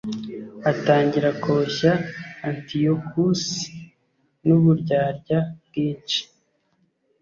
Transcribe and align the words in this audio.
atangira 0.71 1.29
koshya 1.43 1.91
antiyokusi 2.47 3.65
n'uburyarya 4.45 5.39
bwinshi 5.65 6.21